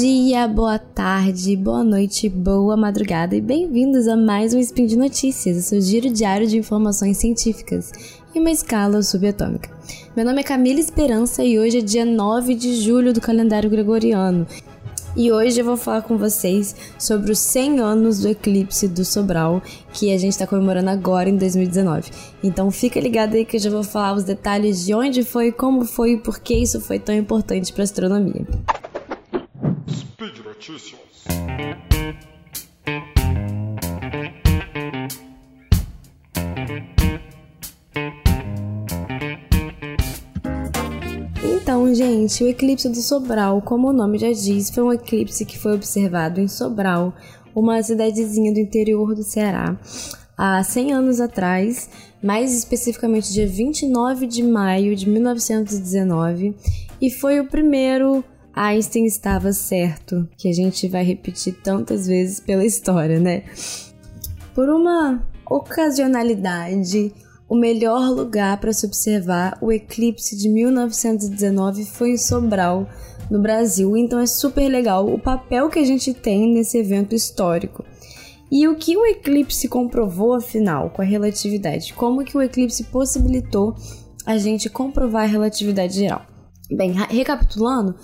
dia, 0.00 0.46
boa 0.46 0.78
tarde, 0.78 1.56
boa 1.56 1.82
noite, 1.82 2.28
boa 2.28 2.76
madrugada 2.76 3.34
e 3.34 3.40
bem-vindos 3.40 4.06
a 4.06 4.16
mais 4.16 4.54
um 4.54 4.60
Spin 4.60 4.86
de 4.86 4.96
Notícias, 4.96 5.56
o 5.56 5.60
seu 5.60 5.80
giro 5.80 6.08
diário 6.08 6.46
de 6.46 6.56
informações 6.56 7.16
científicas 7.16 7.90
em 8.32 8.38
uma 8.38 8.52
escala 8.52 9.02
subatômica. 9.02 9.68
Meu 10.14 10.24
nome 10.24 10.40
é 10.40 10.44
Camila 10.44 10.78
Esperança 10.78 11.42
e 11.42 11.58
hoje 11.58 11.78
é 11.78 11.80
dia 11.80 12.04
9 12.04 12.54
de 12.54 12.76
julho 12.80 13.12
do 13.12 13.20
calendário 13.20 13.68
gregoriano. 13.68 14.46
E 15.16 15.32
hoje 15.32 15.60
eu 15.60 15.64
vou 15.64 15.76
falar 15.76 16.02
com 16.02 16.16
vocês 16.16 16.76
sobre 16.96 17.32
os 17.32 17.40
100 17.40 17.80
anos 17.80 18.20
do 18.20 18.28
eclipse 18.28 18.86
do 18.86 19.04
Sobral, 19.04 19.60
que 19.92 20.12
a 20.14 20.16
gente 20.16 20.30
está 20.30 20.46
comemorando 20.46 20.90
agora 20.90 21.28
em 21.28 21.36
2019. 21.36 22.12
Então 22.40 22.70
fica 22.70 23.00
ligado 23.00 23.34
aí 23.34 23.44
que 23.44 23.56
eu 23.56 23.60
já 23.60 23.68
vou 23.68 23.82
falar 23.82 24.14
os 24.14 24.22
detalhes 24.22 24.86
de 24.86 24.94
onde 24.94 25.24
foi, 25.24 25.50
como 25.50 25.84
foi 25.84 26.12
e 26.12 26.18
por 26.18 26.38
que 26.38 26.54
isso 26.54 26.80
foi 26.80 27.00
tão 27.00 27.16
importante 27.16 27.72
para 27.72 27.82
astronomia. 27.82 28.46
Notícias. 30.58 30.98
Então, 41.44 41.94
gente, 41.94 42.42
o 42.42 42.48
eclipse 42.48 42.88
do 42.88 42.96
Sobral, 42.96 43.62
como 43.62 43.90
o 43.90 43.92
nome 43.92 44.18
já 44.18 44.32
diz, 44.32 44.68
foi 44.70 44.82
um 44.82 44.92
eclipse 44.92 45.44
que 45.44 45.56
foi 45.56 45.76
observado 45.76 46.40
em 46.40 46.48
Sobral, 46.48 47.14
uma 47.54 47.80
cidadezinha 47.80 48.52
do 48.52 48.58
interior 48.58 49.14
do 49.14 49.22
Ceará, 49.22 49.78
há 50.36 50.60
100 50.64 50.92
anos 50.92 51.20
atrás, 51.20 51.88
mais 52.20 52.52
especificamente 52.52 53.32
dia 53.32 53.46
29 53.46 54.26
de 54.26 54.42
maio 54.42 54.96
de 54.96 55.08
1919, 55.08 56.56
e 57.00 57.12
foi 57.12 57.38
o 57.38 57.46
primeiro 57.46 58.24
Einstein 58.58 59.04
estava 59.04 59.52
certo, 59.52 60.28
que 60.36 60.48
a 60.48 60.52
gente 60.52 60.88
vai 60.88 61.04
repetir 61.04 61.54
tantas 61.62 62.08
vezes 62.08 62.40
pela 62.40 62.64
história, 62.64 63.20
né? 63.20 63.44
Por 64.52 64.68
uma 64.68 65.22
ocasionalidade, 65.48 67.12
o 67.48 67.54
melhor 67.54 68.10
lugar 68.10 68.58
para 68.58 68.72
se 68.72 68.84
observar 68.84 69.56
o 69.62 69.70
eclipse 69.70 70.36
de 70.36 70.48
1919 70.48 71.84
foi 71.84 72.10
em 72.10 72.18
Sobral, 72.18 72.88
no 73.30 73.40
Brasil, 73.40 73.96
então 73.96 74.18
é 74.18 74.26
super 74.26 74.68
legal 74.68 75.06
o 75.06 75.18
papel 75.20 75.68
que 75.68 75.78
a 75.78 75.84
gente 75.84 76.12
tem 76.12 76.52
nesse 76.52 76.78
evento 76.78 77.14
histórico. 77.14 77.84
E 78.50 78.66
o 78.66 78.74
que 78.74 78.96
o 78.96 79.06
eclipse 79.06 79.68
comprovou 79.68 80.34
afinal 80.34 80.90
com 80.90 81.02
a 81.02 81.04
relatividade? 81.04 81.92
Como 81.92 82.24
que 82.24 82.36
o 82.36 82.42
eclipse 82.42 82.82
possibilitou 82.84 83.76
a 84.26 84.36
gente 84.36 84.68
comprovar 84.68 85.24
a 85.24 85.26
relatividade 85.26 85.94
geral? 85.94 86.26
Bem, 86.70 86.92
recapitulando, 86.92 87.94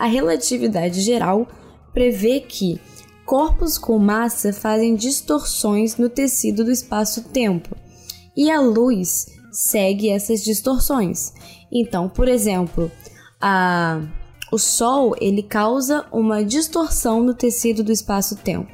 a 0.00 0.06
relatividade 0.06 1.02
geral 1.02 1.46
prevê 1.92 2.40
que 2.40 2.80
corpos 3.26 3.76
com 3.76 3.98
massa 3.98 4.50
fazem 4.50 4.94
distorções 4.94 5.98
no 5.98 6.08
tecido 6.08 6.64
do 6.64 6.70
espaço-tempo 6.70 7.76
e 8.34 8.50
a 8.50 8.58
luz 8.58 9.26
segue 9.52 10.08
essas 10.08 10.42
distorções. 10.42 11.34
Então, 11.70 12.08
por 12.08 12.28
exemplo, 12.28 12.90
a, 13.38 14.00
o 14.50 14.56
Sol 14.56 15.14
ele 15.20 15.42
causa 15.42 16.06
uma 16.10 16.42
distorção 16.42 17.22
no 17.22 17.34
tecido 17.34 17.84
do 17.84 17.92
espaço-tempo. 17.92 18.72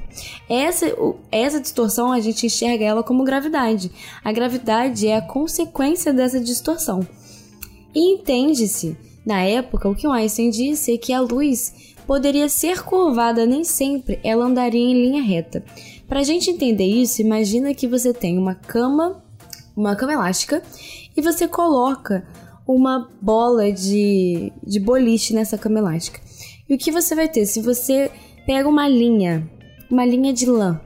Essa, 0.49 0.87
essa 1.33 1.61
distorção 1.61 2.13
a 2.13 2.21
gente 2.21 2.47
enxerga 2.47 2.85
ela 2.85 3.03
como 3.03 3.25
gravidade. 3.25 3.91
A 4.23 4.31
gravidade 4.31 5.09
é 5.09 5.17
a 5.17 5.23
consequência 5.23 6.13
dessa 6.13 6.39
distorção. 6.39 7.01
E 7.93 8.15
entende-se 8.15 8.97
na 9.27 9.43
época, 9.43 9.89
o 9.89 9.95
que 9.95 10.07
Einstein 10.07 10.51
disse 10.51 10.95
é 10.95 10.99
que 10.99 11.13
a 11.13 11.21
luz 11.21 11.95
poderia 12.07 12.49
ser 12.49 12.85
curvada, 12.85 13.45
nem 13.45 13.65
sempre 13.65 14.21
ela 14.23 14.45
andaria 14.45 14.81
em 14.81 14.95
linha 14.95 15.21
reta. 15.21 15.65
Para 16.09 16.21
a 16.21 16.23
gente 16.23 16.49
entender 16.49 16.87
isso, 16.87 17.21
imagina 17.21 17.75
que 17.75 17.89
você 17.89 18.15
tem 18.15 18.39
uma 18.39 18.55
cama, 18.55 19.21
uma 19.77 19.97
cama 19.97 20.13
elástica, 20.13 20.63
e 21.17 21.21
você 21.21 21.49
coloca 21.49 22.25
uma 22.65 23.09
bola 23.21 23.73
de, 23.73 24.53
de 24.65 24.79
boliche 24.79 25.35
nessa 25.35 25.59
cama 25.59 25.81
elástica. 25.81 26.21
E 26.69 26.75
o 26.77 26.79
que 26.79 26.93
você 26.93 27.17
vai 27.17 27.29
ter? 27.29 27.47
Se 27.47 27.61
você 27.61 28.13
pega 28.47 28.69
uma 28.69 28.89
linha, 28.89 29.51
uma 29.91 30.05
linha 30.05 30.33
de 30.33 30.47
lã, 30.47 30.81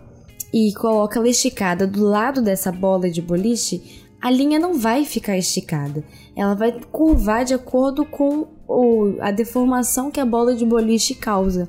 e 0.53 0.73
coloca 0.75 1.19
ela 1.19 1.29
esticada 1.29 1.87
do 1.87 2.05
lado 2.05 2.43
dessa 2.43 2.73
bola 2.73 3.11
de 3.11 3.23
boliche, 3.23 4.00
a 4.21 4.31
linha 4.31 4.59
não 4.59 4.75
vai 4.75 5.05
ficar 5.05 5.37
esticada. 5.39 6.05
Ela 6.37 6.55
vai 6.55 6.73
curvar 6.93 7.45
de 7.45 7.55
acordo 7.55 8.05
com 8.05 8.49
o, 8.69 9.17
a 9.21 9.31
deformação 9.31 10.11
que 10.11 10.21
a 10.21 10.27
bola 10.27 10.55
de 10.55 10.65
boliche 10.65 11.15
causa. 11.15 11.69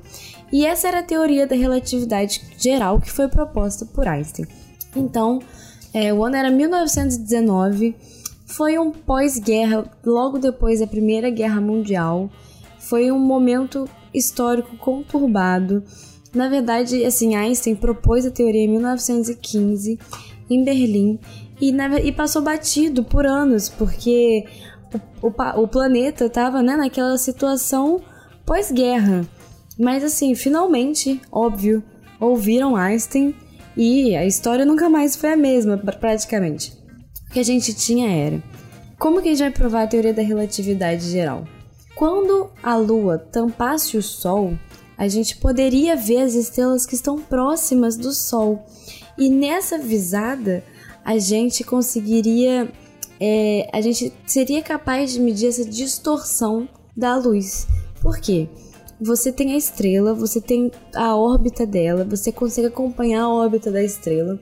E 0.52 0.66
essa 0.66 0.88
era 0.88 0.98
a 0.98 1.02
teoria 1.02 1.46
da 1.46 1.56
relatividade 1.56 2.42
geral 2.58 3.00
que 3.00 3.10
foi 3.10 3.26
proposta 3.28 3.86
por 3.86 4.06
Einstein. 4.06 4.46
Então, 4.94 5.40
é, 5.94 6.12
o 6.12 6.22
ano 6.22 6.36
era 6.36 6.50
1919, 6.50 7.96
foi 8.44 8.78
um 8.78 8.90
pós-guerra, 8.90 9.90
logo 10.04 10.38
depois 10.38 10.80
da 10.80 10.86
Primeira 10.86 11.30
Guerra 11.30 11.60
Mundial. 11.60 12.30
Foi 12.78 13.10
um 13.10 13.18
momento 13.18 13.88
histórico 14.12 14.76
conturbado. 14.76 15.82
Na 16.34 16.50
verdade, 16.50 17.02
assim, 17.02 17.34
Einstein 17.34 17.74
propôs 17.74 18.26
a 18.26 18.30
teoria 18.30 18.62
em 18.62 18.68
1915 18.68 19.98
em 20.50 20.64
Berlim 20.64 21.18
e, 21.62 21.70
e 22.08 22.10
passou 22.10 22.42
batido 22.42 23.04
por 23.04 23.24
anos, 23.24 23.68
porque 23.68 24.44
o, 25.22 25.28
o, 25.28 25.62
o 25.62 25.68
planeta 25.68 26.24
estava 26.24 26.60
né, 26.60 26.74
naquela 26.74 27.16
situação 27.16 28.02
pós-guerra. 28.44 29.24
Mas 29.78 30.02
assim, 30.02 30.34
finalmente, 30.34 31.20
óbvio, 31.30 31.80
ouviram 32.18 32.74
Einstein 32.74 33.32
e 33.76 34.16
a 34.16 34.26
história 34.26 34.64
nunca 34.64 34.90
mais 34.90 35.14
foi 35.14 35.34
a 35.34 35.36
mesma, 35.36 35.78
praticamente. 35.78 36.72
O 37.28 37.32
que 37.32 37.38
a 37.38 37.44
gente 37.44 37.72
tinha 37.72 38.10
era: 38.10 38.42
como 38.98 39.22
que 39.22 39.28
a 39.28 39.30
gente 39.30 39.40
vai 39.40 39.52
provar 39.52 39.84
a 39.84 39.86
teoria 39.86 40.12
da 40.12 40.20
relatividade 40.20 41.08
geral? 41.08 41.46
Quando 41.94 42.50
a 42.60 42.74
Lua 42.74 43.18
tampasse 43.18 43.96
o 43.96 44.02
Sol, 44.02 44.58
a 44.98 45.06
gente 45.06 45.36
poderia 45.36 45.94
ver 45.94 46.22
as 46.22 46.34
estrelas 46.34 46.84
que 46.84 46.96
estão 46.96 47.20
próximas 47.20 47.96
do 47.96 48.12
Sol. 48.12 48.66
E 49.16 49.28
nessa 49.28 49.78
visada, 49.78 50.64
a 51.04 51.18
gente 51.18 51.64
conseguiria. 51.64 52.70
É, 53.20 53.68
a 53.72 53.80
gente 53.80 54.12
seria 54.26 54.62
capaz 54.62 55.12
de 55.12 55.20
medir 55.20 55.48
essa 55.48 55.64
distorção 55.64 56.68
da 56.96 57.16
luz. 57.16 57.68
Por 58.00 58.18
quê? 58.18 58.48
Você 59.00 59.32
tem 59.32 59.52
a 59.52 59.56
estrela, 59.56 60.14
você 60.14 60.40
tem 60.40 60.70
a 60.94 61.16
órbita 61.16 61.66
dela, 61.66 62.04
você 62.04 62.30
consegue 62.30 62.68
acompanhar 62.68 63.22
a 63.22 63.28
órbita 63.28 63.70
da 63.70 63.82
estrela. 63.82 64.38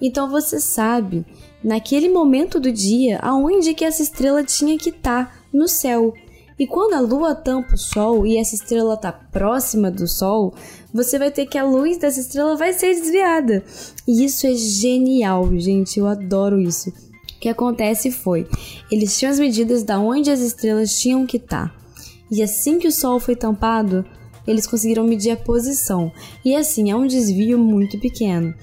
Então 0.00 0.28
você 0.28 0.60
sabe, 0.60 1.24
naquele 1.62 2.08
momento 2.08 2.60
do 2.60 2.70
dia, 2.70 3.18
aonde 3.22 3.74
que 3.74 3.84
essa 3.84 4.02
estrela 4.02 4.44
tinha 4.44 4.76
que 4.76 4.90
estar 4.90 5.26
tá 5.26 5.44
no 5.52 5.66
céu. 5.66 6.12
E 6.58 6.66
quando 6.66 6.94
a 6.94 7.00
lua 7.00 7.34
tampa 7.34 7.74
o 7.74 7.78
sol 7.78 8.24
e 8.24 8.36
essa 8.36 8.54
estrela 8.54 8.94
está 8.94 9.10
próxima 9.10 9.90
do 9.90 10.06
sol, 10.06 10.54
você 10.92 11.18
vai 11.18 11.30
ter 11.30 11.46
que 11.46 11.58
a 11.58 11.64
luz 11.64 11.98
dessa 11.98 12.20
estrela 12.20 12.56
vai 12.56 12.72
ser 12.72 12.94
desviada. 12.94 13.64
E 14.06 14.24
isso 14.24 14.46
é 14.46 14.54
genial, 14.54 15.50
gente, 15.58 15.98
eu 15.98 16.06
adoro 16.06 16.60
isso. 16.60 16.90
O 16.90 17.40
que 17.40 17.48
acontece 17.48 18.10
foi, 18.10 18.48
eles 18.90 19.18
tinham 19.18 19.32
as 19.32 19.40
medidas 19.40 19.82
da 19.82 19.98
onde 19.98 20.30
as 20.30 20.40
estrelas 20.40 20.96
tinham 20.98 21.26
que 21.26 21.38
estar. 21.38 21.68
Tá. 21.68 21.84
E 22.30 22.42
assim 22.42 22.78
que 22.78 22.88
o 22.88 22.92
sol 22.92 23.18
foi 23.18 23.34
tampado, 23.34 24.04
eles 24.46 24.66
conseguiram 24.66 25.04
medir 25.04 25.30
a 25.30 25.36
posição. 25.36 26.12
E 26.44 26.54
assim, 26.54 26.90
é 26.90 26.96
um 26.96 27.06
desvio 27.06 27.58
muito 27.58 27.98
pequeno. 27.98 28.54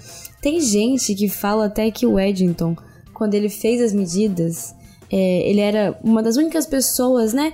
Tem 0.42 0.60
gente 0.60 1.14
que 1.14 1.28
fala 1.28 1.66
até 1.66 1.92
que 1.92 2.06
o 2.06 2.20
Eddington, 2.20 2.76
quando 3.14 3.34
ele 3.34 3.50
fez 3.50 3.82
as 3.82 3.94
medidas, 3.94 4.74
é, 5.12 5.50
ele 5.50 5.60
era 5.60 5.98
uma 6.02 6.24
das 6.24 6.38
únicas 6.38 6.66
pessoas, 6.66 7.34
né, 7.34 7.54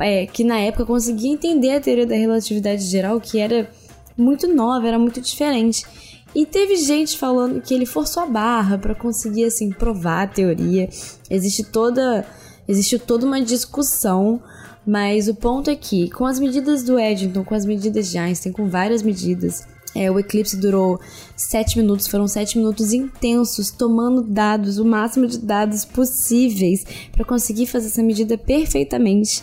é, 0.00 0.26
que 0.26 0.42
na 0.42 0.58
época 0.58 0.84
conseguia 0.84 1.32
entender 1.32 1.70
a 1.70 1.80
teoria 1.80 2.06
da 2.06 2.16
relatividade 2.16 2.82
geral, 2.82 3.20
que 3.20 3.38
era 3.38 3.70
muito 4.16 4.48
nova, 4.48 4.88
era 4.88 4.98
muito 4.98 5.20
diferente. 5.20 5.86
E 6.34 6.46
teve 6.46 6.76
gente 6.76 7.16
falando 7.16 7.60
que 7.60 7.74
ele 7.74 7.86
forçou 7.86 8.22
a 8.22 8.26
barra 8.26 8.78
para 8.78 8.94
conseguir 8.94 9.44
assim 9.44 9.70
provar 9.70 10.22
a 10.22 10.26
teoria. 10.26 10.88
Existe 11.28 11.64
toda 11.64 12.24
existe 12.68 13.00
toda 13.00 13.26
uma 13.26 13.40
discussão, 13.40 14.40
mas 14.86 15.26
o 15.26 15.34
ponto 15.34 15.70
é 15.70 15.74
que 15.74 16.08
com 16.10 16.24
as 16.24 16.38
medidas 16.38 16.84
do 16.84 16.98
Eddington, 16.98 17.42
com 17.44 17.54
as 17.54 17.64
medidas 17.64 18.08
de 18.08 18.18
Einstein, 18.18 18.52
com 18.52 18.68
várias 18.68 19.02
medidas, 19.02 19.66
é, 19.94 20.10
o 20.10 20.18
eclipse 20.18 20.56
durou 20.56 21.00
sete 21.36 21.78
minutos, 21.78 22.06
foram 22.06 22.28
sete 22.28 22.56
minutos 22.58 22.92
intensos, 22.92 23.70
tomando 23.70 24.22
dados, 24.22 24.78
o 24.78 24.84
máximo 24.84 25.26
de 25.26 25.38
dados 25.38 25.84
possíveis 25.84 26.84
para 27.12 27.24
conseguir 27.24 27.66
fazer 27.66 27.88
essa 27.88 28.02
medida 28.02 28.38
perfeitamente. 28.38 29.42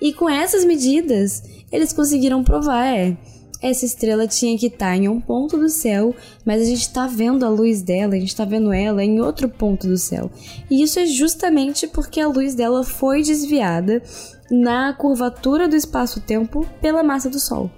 E 0.00 0.12
com 0.12 0.28
essas 0.28 0.64
medidas, 0.64 1.42
eles 1.70 1.92
conseguiram 1.92 2.42
provar, 2.44 2.86
é, 2.86 3.16
essa 3.62 3.86
estrela 3.86 4.26
tinha 4.26 4.56
que 4.58 4.66
estar 4.66 4.86
tá 4.86 4.96
em 4.96 5.08
um 5.08 5.20
ponto 5.20 5.56
do 5.56 5.68
céu, 5.68 6.14
mas 6.44 6.62
a 6.62 6.64
gente 6.64 6.82
está 6.82 7.06
vendo 7.06 7.44
a 7.44 7.48
luz 7.48 7.82
dela, 7.82 8.14
a 8.14 8.18
gente 8.18 8.28
está 8.28 8.44
vendo 8.44 8.72
ela 8.72 9.02
em 9.02 9.20
outro 9.20 9.48
ponto 9.48 9.86
do 9.86 9.96
céu. 9.96 10.30
E 10.70 10.82
isso 10.82 10.98
é 10.98 11.06
justamente 11.06 11.86
porque 11.86 12.20
a 12.20 12.28
luz 12.28 12.54
dela 12.54 12.84
foi 12.84 13.22
desviada 13.22 14.02
na 14.50 14.92
curvatura 14.92 15.68
do 15.68 15.74
espaço-tempo 15.74 16.66
pela 16.80 17.02
massa 17.02 17.30
do 17.30 17.40
Sol. 17.40 17.70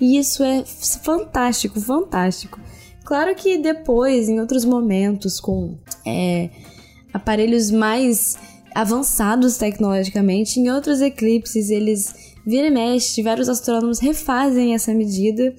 E 0.00 0.18
isso 0.18 0.42
é 0.42 0.64
fantástico, 0.64 1.80
fantástico. 1.80 2.60
Claro 3.04 3.34
que 3.34 3.58
depois, 3.58 4.28
em 4.28 4.40
outros 4.40 4.64
momentos, 4.64 5.38
com 5.38 5.76
é, 6.06 6.50
aparelhos 7.12 7.70
mais 7.70 8.36
avançados 8.74 9.56
tecnologicamente, 9.56 10.58
em 10.58 10.70
outros 10.70 11.00
eclipses 11.00 11.70
eles 11.70 12.34
vira 12.44 12.66
e 12.66 12.70
mexe, 12.70 13.22
vários 13.22 13.48
astrônomos 13.48 14.00
refazem 14.00 14.74
essa 14.74 14.92
medida 14.92 15.54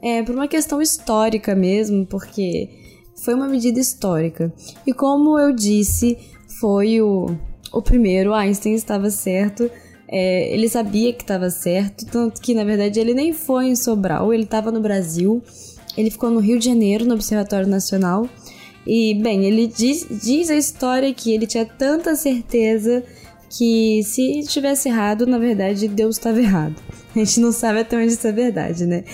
é, 0.00 0.22
por 0.22 0.34
uma 0.34 0.48
questão 0.48 0.80
histórica 0.80 1.54
mesmo, 1.54 2.06
porque 2.06 2.68
foi 3.16 3.34
uma 3.34 3.48
medida 3.48 3.78
histórica. 3.78 4.52
E 4.86 4.92
como 4.94 5.38
eu 5.38 5.52
disse, 5.52 6.16
foi 6.60 7.00
o, 7.00 7.36
o 7.72 7.82
primeiro, 7.82 8.32
Einstein 8.32 8.74
estava 8.74 9.10
certo. 9.10 9.70
É, 10.12 10.52
ele 10.52 10.68
sabia 10.68 11.12
que 11.12 11.22
estava 11.22 11.48
certo, 11.50 12.04
tanto 12.04 12.40
que 12.40 12.52
na 12.52 12.64
verdade 12.64 12.98
ele 12.98 13.14
nem 13.14 13.32
foi 13.32 13.68
em 13.68 13.76
Sobral, 13.76 14.34
ele 14.34 14.42
estava 14.42 14.72
no 14.72 14.80
Brasil. 14.80 15.40
Ele 15.96 16.10
ficou 16.10 16.30
no 16.30 16.40
Rio 16.40 16.58
de 16.58 16.64
Janeiro, 16.64 17.04
no 17.04 17.14
Observatório 17.14 17.66
Nacional. 17.66 18.28
E, 18.86 19.14
bem, 19.14 19.44
ele 19.44 19.66
diz, 19.66 20.06
diz 20.10 20.50
a 20.50 20.56
história 20.56 21.12
que 21.12 21.32
ele 21.32 21.46
tinha 21.46 21.64
tanta 21.64 22.14
certeza 22.16 23.04
que 23.50 24.02
se 24.04 24.42
tivesse 24.44 24.88
errado, 24.88 25.26
na 25.26 25.38
verdade, 25.38 25.88
Deus 25.88 26.16
estava 26.16 26.40
errado. 26.40 26.76
A 27.14 27.18
gente 27.18 27.40
não 27.40 27.50
sabe 27.50 27.80
até 27.80 27.96
onde 27.96 28.12
isso 28.12 28.26
é 28.26 28.32
verdade, 28.32 28.86
né? 28.86 29.04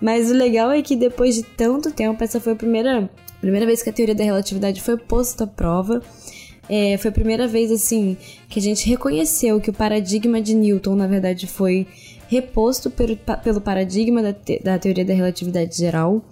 Mas 0.00 0.30
o 0.30 0.34
legal 0.34 0.70
é 0.70 0.82
que 0.82 0.94
depois 0.94 1.34
de 1.34 1.42
tanto 1.42 1.90
tempo, 1.90 2.22
essa 2.22 2.38
foi 2.38 2.52
a 2.52 2.56
primeira, 2.56 3.10
primeira 3.40 3.64
vez 3.64 3.82
que 3.82 3.88
a 3.88 3.92
teoria 3.92 4.14
da 4.14 4.22
relatividade 4.22 4.82
foi 4.82 4.98
posta 4.98 5.44
à 5.44 5.46
prova. 5.46 6.02
É, 6.68 6.96
foi 6.98 7.10
a 7.10 7.14
primeira 7.14 7.46
vez, 7.46 7.70
assim, 7.70 8.16
que 8.48 8.58
a 8.58 8.62
gente 8.62 8.88
reconheceu 8.88 9.60
que 9.60 9.70
o 9.70 9.72
paradigma 9.72 10.40
de 10.40 10.54
Newton, 10.54 10.96
na 10.96 11.06
verdade, 11.06 11.46
foi 11.46 11.86
reposto 12.28 12.90
pelo, 12.90 13.16
pelo 13.42 13.60
paradigma 13.60 14.22
da, 14.22 14.32
te, 14.32 14.60
da 14.62 14.78
teoria 14.78 15.04
da 15.04 15.14
relatividade 15.14 15.76
geral. 15.76 16.24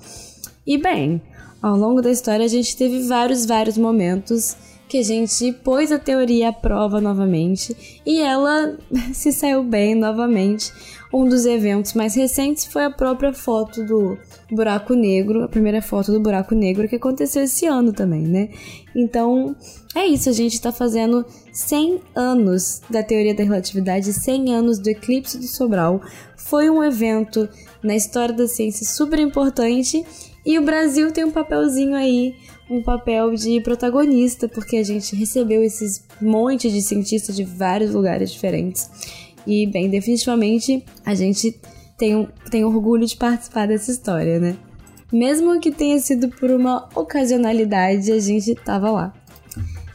E 0.66 0.76
bem, 0.76 1.22
ao 1.62 1.76
longo 1.76 2.02
da 2.02 2.10
história 2.10 2.44
a 2.44 2.48
gente 2.48 2.76
teve 2.76 3.00
vários, 3.06 3.46
vários 3.46 3.78
momentos 3.78 4.56
que 4.94 4.98
a 4.98 5.02
gente 5.02 5.50
pôs 5.64 5.90
a 5.90 5.98
teoria 5.98 6.50
à 6.50 6.52
prova 6.52 7.00
novamente 7.00 8.00
e 8.06 8.20
ela 8.20 8.78
se 9.12 9.32
saiu 9.32 9.64
bem 9.64 9.92
novamente. 9.92 10.72
Um 11.12 11.28
dos 11.28 11.46
eventos 11.46 11.94
mais 11.94 12.14
recentes 12.14 12.64
foi 12.64 12.84
a 12.84 12.90
própria 12.90 13.32
foto 13.32 13.84
do 13.84 14.16
buraco 14.52 14.94
negro, 14.94 15.42
a 15.42 15.48
primeira 15.48 15.82
foto 15.82 16.12
do 16.12 16.20
buraco 16.20 16.54
negro 16.54 16.88
que 16.88 16.94
aconteceu 16.94 17.42
esse 17.42 17.66
ano 17.66 17.92
também, 17.92 18.22
né? 18.22 18.50
Então, 18.94 19.56
é 19.96 20.06
isso, 20.06 20.28
a 20.28 20.32
gente 20.32 20.54
está 20.54 20.70
fazendo 20.70 21.26
100 21.52 22.00
anos 22.14 22.80
da 22.88 23.02
teoria 23.02 23.34
da 23.34 23.42
relatividade, 23.42 24.12
100 24.12 24.54
anos 24.54 24.78
do 24.78 24.88
eclipse 24.88 25.38
do 25.38 25.46
Sobral. 25.48 26.00
Foi 26.36 26.70
um 26.70 26.84
evento 26.84 27.48
na 27.82 27.96
história 27.96 28.32
da 28.34 28.46
ciência 28.46 28.86
super 28.86 29.18
importante 29.18 30.04
e 30.44 30.58
o 30.58 30.62
Brasil 30.62 31.10
tem 31.10 31.24
um 31.24 31.30
papelzinho 31.30 31.94
aí, 31.94 32.34
um 32.68 32.82
papel 32.82 33.34
de 33.34 33.60
protagonista, 33.60 34.48
porque 34.48 34.76
a 34.76 34.82
gente 34.82 35.16
recebeu 35.16 35.62
esses 35.62 36.04
monte 36.20 36.70
de 36.70 36.82
cientistas 36.82 37.34
de 37.34 37.44
vários 37.44 37.94
lugares 37.94 38.30
diferentes. 38.30 38.90
E, 39.46 39.66
bem, 39.66 39.88
definitivamente 39.88 40.84
a 41.04 41.14
gente 41.14 41.58
tem, 41.96 42.28
tem 42.50 42.64
orgulho 42.64 43.06
de 43.06 43.16
participar 43.16 43.68
dessa 43.68 43.90
história, 43.90 44.38
né? 44.38 44.56
Mesmo 45.12 45.60
que 45.60 45.70
tenha 45.70 45.98
sido 45.98 46.28
por 46.28 46.50
uma 46.50 46.88
ocasionalidade, 46.94 48.10
a 48.10 48.18
gente 48.18 48.54
tava 48.54 48.90
lá. 48.90 49.14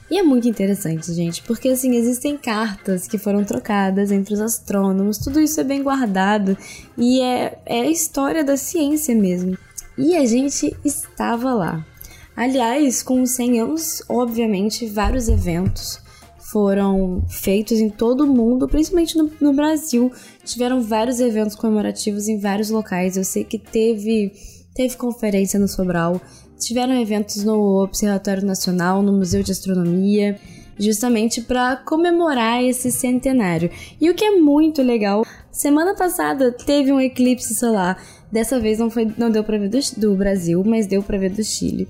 E 0.09 0.17
é 0.17 0.23
muito 0.23 0.47
interessante, 0.47 1.13
gente, 1.13 1.43
porque 1.43 1.69
assim, 1.69 1.95
existem 1.95 2.35
cartas 2.35 3.07
que 3.07 3.19
foram 3.19 3.43
trocadas 3.43 4.11
entre 4.11 4.33
os 4.33 4.41
astrônomos, 4.41 5.19
tudo 5.19 5.39
isso 5.39 5.61
é 5.61 5.63
bem 5.63 5.83
guardado 5.83 6.57
e 6.97 7.21
é, 7.21 7.59
é 7.63 7.81
a 7.81 7.89
história 7.91 8.43
da 8.43 8.57
ciência 8.57 9.13
mesmo. 9.13 9.55
E 9.99 10.15
a 10.15 10.25
gente 10.25 10.73
estava 10.85 11.53
lá. 11.53 11.85
Aliás, 12.33 13.03
com 13.03 13.21
os 13.21 13.31
100 13.31 13.59
anos, 13.59 14.01
obviamente, 14.07 14.85
vários 14.85 15.27
eventos 15.27 15.99
foram 16.39 17.21
feitos 17.27 17.79
em 17.79 17.89
todo 17.89 18.21
o 18.21 18.27
mundo, 18.27 18.65
principalmente 18.65 19.17
no, 19.17 19.29
no, 19.41 19.53
Brasil. 19.53 20.09
Tiveram 20.45 20.81
vários 20.81 21.19
eventos 21.19 21.53
comemorativos 21.53 22.29
em 22.29 22.39
vários 22.39 22.69
locais. 22.69 23.17
Eu 23.17 23.25
sei 23.25 23.43
que 23.43 23.59
teve, 23.59 24.31
teve 24.73 24.95
conferência 24.95 25.59
no 25.59 25.67
Sobral, 25.67 26.21
tiveram 26.57 26.93
eventos 26.93 27.43
no 27.43 27.83
Observatório 27.83 28.45
Nacional, 28.45 29.03
no 29.03 29.11
Museu 29.11 29.43
de 29.43 29.51
Astronomia, 29.51 30.39
justamente 30.77 31.41
para 31.41 31.75
comemorar 31.75 32.63
esse 32.63 32.89
centenário. 32.89 33.69
E 33.99 34.09
o 34.09 34.15
que 34.15 34.23
é 34.23 34.31
muito 34.31 34.81
legal, 34.81 35.25
semana 35.51 35.93
passada 35.93 36.53
teve 36.53 36.89
um 36.89 37.01
eclipse 37.01 37.53
solar. 37.53 38.01
Dessa 38.31 38.59
vez 38.59 38.77
não, 38.77 38.89
foi, 38.89 39.11
não 39.17 39.31
deu 39.31 39.43
para 39.43 39.57
ver 39.57 39.69
do, 39.69 39.79
do 39.97 40.15
Brasil, 40.15 40.63
mas 40.63 40.85
deu 40.85 41.01
para 41.01 41.17
ver 41.17 41.31
do 41.31 41.43
Chile. 41.43 41.87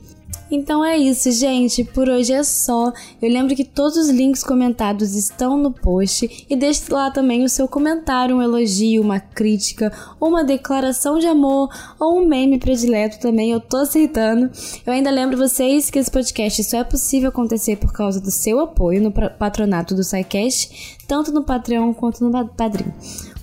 Então 0.51 0.83
é 0.83 0.97
isso, 0.97 1.31
gente. 1.31 1.83
Por 1.83 2.09
hoje 2.09 2.33
é 2.33 2.43
só. 2.43 2.91
Eu 3.21 3.29
lembro 3.29 3.55
que 3.55 3.63
todos 3.63 3.97
os 3.97 4.09
links 4.09 4.43
comentados 4.43 5.15
estão 5.15 5.57
no 5.57 5.71
post 5.71 6.45
e 6.49 6.55
deixe 6.55 6.91
lá 6.91 7.11
também 7.11 7.43
o 7.43 7.49
seu 7.49 7.67
comentário, 7.67 8.35
um 8.35 8.41
elogio, 8.41 9.01
uma 9.01 9.19
crítica, 9.19 9.91
uma 10.19 10.43
declaração 10.43 11.19
de 11.19 11.27
amor 11.27 11.69
ou 11.99 12.19
um 12.19 12.25
meme 12.25 12.57
predileto 12.57 13.19
também. 13.19 13.51
Eu 13.51 13.59
tô 13.59 13.77
aceitando. 13.77 14.49
Eu 14.85 14.93
ainda 14.93 15.11
lembro 15.11 15.37
vocês 15.37 15.89
que 15.89 15.99
esse 15.99 16.09
podcast 16.09 16.63
só 16.63 16.77
é 16.77 16.83
possível 16.83 17.29
acontecer 17.29 17.75
por 17.75 17.93
causa 17.93 18.19
do 18.19 18.31
seu 18.31 18.59
apoio 18.59 19.01
no 19.01 19.11
patronato 19.11 19.93
do 19.93 20.03
SciCast, 20.03 20.97
tanto 21.07 21.31
no 21.31 21.43
Patreon 21.43 21.93
quanto 21.93 22.23
no 22.23 22.47
Padrim. 22.49 22.91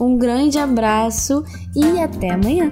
Um 0.01 0.17
grande 0.17 0.59
abraço 0.59 1.45
e 1.75 2.01
até 2.01 2.31
amanhã! 2.31 2.71